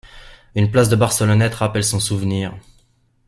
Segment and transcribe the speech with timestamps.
[0.55, 2.57] Une place de Barcelonnette rappelle son souvenir.